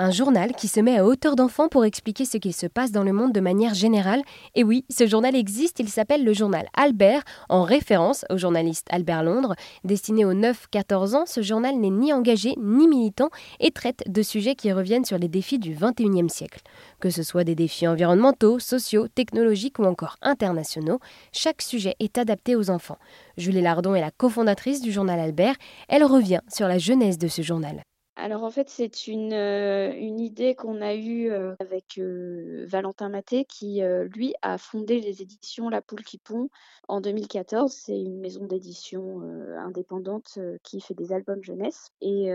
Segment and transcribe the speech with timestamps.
[0.00, 3.02] Un journal qui se met à hauteur d'enfant pour expliquer ce qu'il se passe dans
[3.02, 4.22] le monde de manière générale.
[4.54, 9.24] Et oui, ce journal existe, il s'appelle le journal Albert, en référence au journaliste Albert
[9.24, 9.56] Londres.
[9.82, 14.54] Destiné aux 9-14 ans, ce journal n'est ni engagé ni militant et traite de sujets
[14.54, 16.60] qui reviennent sur les défis du 21e siècle.
[17.00, 21.00] Que ce soit des défis environnementaux, sociaux, technologiques ou encore internationaux,
[21.32, 22.98] chaque sujet est adapté aux enfants.
[23.36, 25.56] Julie Lardon est la cofondatrice du journal Albert.
[25.88, 27.82] Elle revient sur la jeunesse de ce journal.
[28.18, 29.92] Alors en fait, c'est une, euh,
[30.28, 33.80] idée qu'on a eue euh, avec euh, Valentin Maté qui,
[34.14, 36.50] lui, a fondé les éditions La Poule qui pond
[36.86, 37.72] en 2014.
[37.72, 39.22] C'est une maison d'édition
[39.58, 41.92] indépendante qui fait des albums jeunesse.
[42.00, 42.30] Et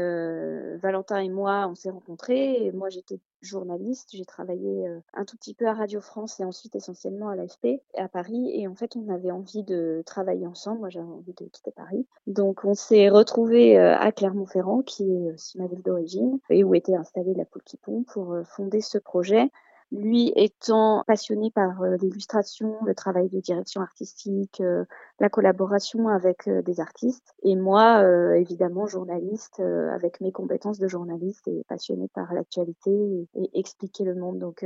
[0.78, 2.72] Valentin et moi, on s'est rencontrés.
[2.74, 4.10] Moi, j'étais journaliste.
[4.14, 8.08] J'ai travaillé un tout petit peu à Radio France et ensuite essentiellement à l'AFP à
[8.08, 8.52] Paris.
[8.54, 10.80] Et en fait, on avait envie de travailler ensemble.
[10.80, 12.06] Moi, j'avais envie de quitter Paris.
[12.28, 16.96] Donc, on s'est retrouvés à Clermont-Ferrand, qui est aussi ma ville d'origine, et où était
[16.96, 19.50] installée la Poule qui pour fonder ce projet
[19.94, 24.86] lui étant passionné par euh, l'illustration, le travail de direction artistique, euh,
[25.20, 28.04] la collaboration avec euh, des artistes, et moi,
[28.36, 32.92] évidemment, journaliste, avec mes compétences de journaliste et passionné par l'actualité
[33.36, 34.40] et, expliquer le monde.
[34.40, 34.66] Donc,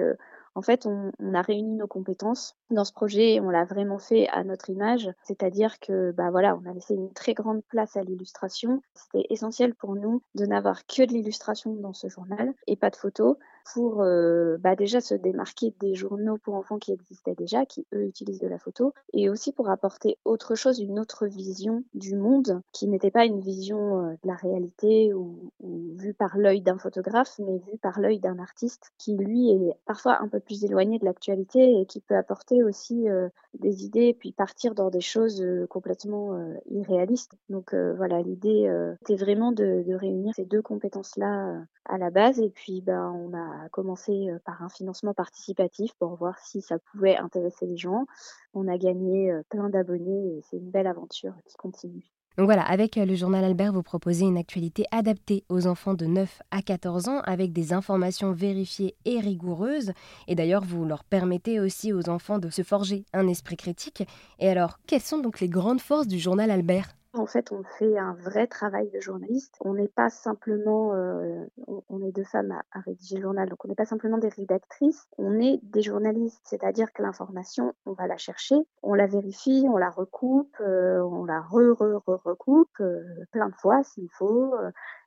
[0.58, 4.28] en fait, on, a réuni nos compétences dans ce projet et on l'a vraiment fait
[4.30, 8.02] à notre image, c'est-à-dire que, bah voilà, on a laissé une très grande place à
[8.02, 8.82] l'illustration.
[8.96, 12.96] C'était essentiel pour nous de n'avoir que de l'illustration dans ce journal et pas de
[12.96, 13.38] photos
[13.74, 18.06] pour euh, bah déjà se démarquer des journaux pour enfants qui existaient déjà, qui eux
[18.06, 22.62] utilisent de la photo, et aussi pour apporter autre chose, une autre vision du monde,
[22.72, 26.78] qui n'était pas une vision euh, de la réalité ou, ou vue par l'œil d'un
[26.78, 30.98] photographe, mais vue par l'œil d'un artiste qui lui est parfois un peu plus éloigné
[30.98, 35.46] de l'actualité et qui peut apporter aussi euh, des idées, puis partir dans des choses
[35.70, 37.34] complètement irréalistes.
[37.50, 42.82] Donc voilà, l'idée était vraiment de, réunir ces deux compétences-là à la base, et puis
[42.82, 47.78] ben on a commencé par un financement participatif pour voir si ça pouvait intéresser les
[47.78, 48.06] gens.
[48.54, 52.12] On a gagné plein d'abonnés et c'est une belle aventure qui continue.
[52.38, 56.44] Donc voilà, avec le journal Albert, vous proposez une actualité adaptée aux enfants de 9
[56.52, 59.92] à 14 ans avec des informations vérifiées et rigoureuses.
[60.28, 64.04] Et d'ailleurs, vous leur permettez aussi aux enfants de se forger un esprit critique.
[64.40, 66.97] Et alors, quelles sont donc les grandes forces du journal Albert?
[67.18, 69.56] En fait, on fait un vrai travail de journaliste.
[69.62, 71.46] On n'est pas simplement, euh,
[71.90, 75.08] on, est deux femmes à, rédiger le journal, donc on n'est pas simplement des rédactrices,
[75.18, 76.42] on est des journalistes.
[76.44, 81.26] C'est-à-dire que l'information, on va la chercher, on la vérifie, on la recoupe, euh, on
[81.26, 84.56] la re-re-re-recoupe euh, plein de fois s'il faut.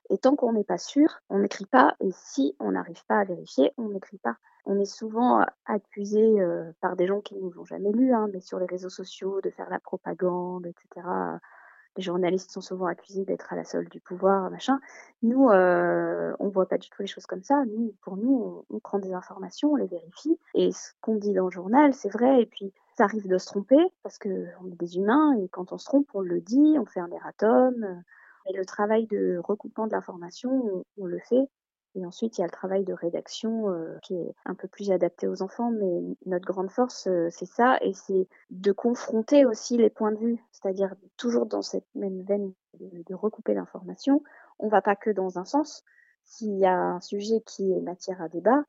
[0.09, 1.95] et tant qu'on n'est pas sûr, on n'écrit pas.
[1.99, 4.35] Et si on n'arrive pas à vérifier, on n'écrit pas.
[4.65, 6.37] On est souvent accusé
[6.81, 9.41] par des gens qui ne nous ont jamais lus, hein, mais sur les réseaux sociaux,
[9.41, 11.01] de faire la propagande, etc
[11.97, 14.79] les journalistes sont souvent accusés d'être à la solde du pouvoir, machin.
[15.23, 17.63] Nous, euh, on voit pas du tout les choses comme ça.
[17.65, 21.45] Nous, pour nous, on, prend des informations, on les vérifie, et ce qu'on dit dans
[21.45, 22.41] le journal, c'est vrai.
[22.41, 25.71] Et puis, ça arrive de se tromper parce que on est des humains, et quand
[25.73, 28.03] on se trompe, on le dit, on fait un erratum.
[28.47, 31.47] Et le travail de recoupement de l'information, on, le fait.
[31.95, 34.91] Et ensuite, il y a le travail de rédaction euh, qui est un peu plus
[34.91, 39.77] adapté aux enfants, mais notre grande force, euh, c'est ça, et c'est de confronter aussi
[39.77, 44.23] les points de vue, c'est-à-dire toujours dans cette même veine de, recouper l'information.
[44.57, 45.83] On va pas que dans un sens.
[46.23, 48.63] S'il y a un sujet qui est matière à débat,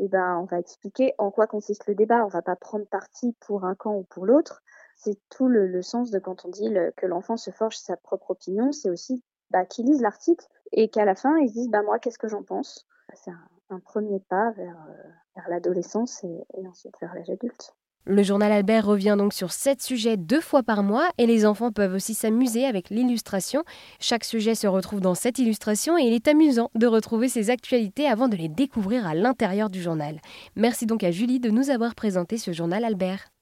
[0.00, 2.24] eh ben, on va expliquer en quoi consiste le débat.
[2.24, 4.62] On va pas prendre parti pour un camp ou pour l'autre.
[4.96, 8.72] C'est tout le, sens de quand on dit que l'enfant se forge sa propre opinion,
[8.72, 11.98] c'est aussi bah, qu'ils lisent l'article et qu'à la fin, ils se disent bah, moi,
[11.98, 12.86] qu'est-ce que j'en pense?
[13.14, 17.74] C'est un, premier pas vers, euh, vers l'adolescence et, ensuite vers l'âge adulte.
[18.06, 21.72] Le journal Albert revient donc sur sept sujets deux fois par mois et les enfants
[21.72, 23.64] peuvent aussi s'amuser avec l'illustration.
[23.98, 28.06] Chaque sujet se retrouve dans cette illustration et il est amusant de retrouver ces actualités
[28.06, 30.20] avant de les découvrir à l'intérieur du journal.
[30.54, 33.33] Merci donc à Julie de nous avoir présenté ce journal Albert.